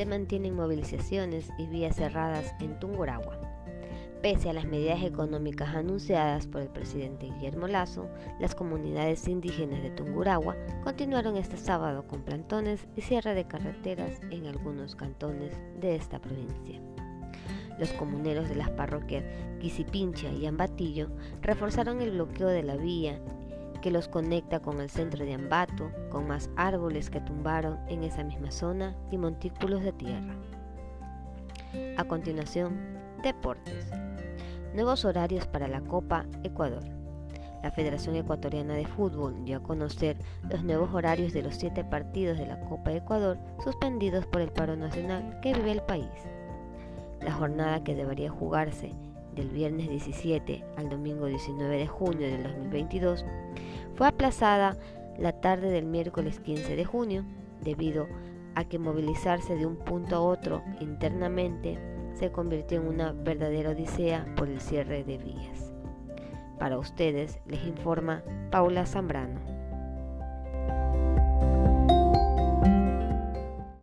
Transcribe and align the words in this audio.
se 0.00 0.06
mantienen 0.06 0.56
movilizaciones 0.56 1.50
y 1.58 1.66
vías 1.66 1.96
cerradas 1.96 2.54
en 2.58 2.78
Tungurahua. 2.80 3.38
Pese 4.22 4.48
a 4.48 4.54
las 4.54 4.64
medidas 4.64 5.02
económicas 5.02 5.74
anunciadas 5.74 6.46
por 6.46 6.62
el 6.62 6.70
presidente 6.70 7.26
Guillermo 7.26 7.66
Lazo, 7.66 8.08
las 8.38 8.54
comunidades 8.54 9.28
indígenas 9.28 9.82
de 9.82 9.90
Tungurahua 9.90 10.56
continuaron 10.84 11.36
este 11.36 11.58
sábado 11.58 12.06
con 12.06 12.22
plantones 12.22 12.88
y 12.96 13.02
cierre 13.02 13.34
de 13.34 13.46
carreteras 13.46 14.22
en 14.30 14.46
algunos 14.46 14.96
cantones 14.96 15.52
de 15.82 15.96
esta 15.96 16.18
provincia. 16.18 16.80
Los 17.78 17.92
comuneros 17.92 18.48
de 18.48 18.54
las 18.54 18.70
parroquias 18.70 19.24
Quisipincha 19.60 20.32
y 20.32 20.46
Ambatillo 20.46 21.10
reforzaron 21.42 22.00
el 22.00 22.12
bloqueo 22.12 22.48
de 22.48 22.62
la 22.62 22.76
vía 22.76 23.20
que 23.80 23.90
los 23.90 24.08
conecta 24.08 24.60
con 24.60 24.80
el 24.80 24.90
centro 24.90 25.24
de 25.24 25.34
Ambato, 25.34 25.90
con 26.10 26.26
más 26.26 26.50
árboles 26.56 27.10
que 27.10 27.20
tumbaron 27.20 27.78
en 27.88 28.04
esa 28.04 28.24
misma 28.24 28.50
zona 28.50 28.96
y 29.10 29.18
montículos 29.18 29.82
de 29.82 29.92
tierra. 29.92 30.34
A 31.96 32.04
continuación, 32.04 32.78
deportes. 33.22 33.90
Nuevos 34.74 35.04
horarios 35.04 35.46
para 35.46 35.68
la 35.68 35.80
Copa 35.80 36.26
Ecuador. 36.42 36.82
La 37.62 37.70
Federación 37.70 38.16
Ecuatoriana 38.16 38.74
de 38.74 38.86
Fútbol 38.86 39.44
dio 39.44 39.58
a 39.58 39.62
conocer 39.62 40.16
los 40.48 40.64
nuevos 40.64 40.94
horarios 40.94 41.32
de 41.32 41.42
los 41.42 41.56
siete 41.56 41.84
partidos 41.84 42.38
de 42.38 42.46
la 42.46 42.58
Copa 42.60 42.92
Ecuador 42.92 43.38
suspendidos 43.62 44.26
por 44.26 44.40
el 44.40 44.50
paro 44.50 44.76
nacional 44.76 45.38
que 45.42 45.52
vive 45.52 45.72
el 45.72 45.82
país. 45.82 46.08
La 47.20 47.32
jornada 47.32 47.84
que 47.84 47.94
debería 47.94 48.30
jugarse 48.30 48.94
del 49.34 49.50
viernes 49.50 49.88
17 49.90 50.64
al 50.76 50.88
domingo 50.88 51.26
19 51.26 51.76
de 51.76 51.86
junio 51.86 52.26
del 52.26 52.42
2022 52.44 53.24
fue 54.00 54.08
aplazada 54.08 54.78
la 55.18 55.42
tarde 55.42 55.68
del 55.68 55.84
miércoles 55.84 56.40
15 56.40 56.74
de 56.74 56.86
junio 56.86 57.22
debido 57.60 58.08
a 58.54 58.64
que 58.64 58.78
movilizarse 58.78 59.56
de 59.56 59.66
un 59.66 59.76
punto 59.76 60.16
a 60.16 60.20
otro 60.20 60.62
internamente 60.80 61.78
se 62.14 62.32
convirtió 62.32 62.80
en 62.80 62.88
una 62.88 63.12
verdadera 63.12 63.72
odisea 63.72 64.24
por 64.38 64.48
el 64.48 64.62
cierre 64.62 65.04
de 65.04 65.18
vías. 65.18 65.74
Para 66.58 66.78
ustedes 66.78 67.40
les 67.44 67.62
informa 67.66 68.22
Paula 68.50 68.86
Zambrano. 68.86 69.49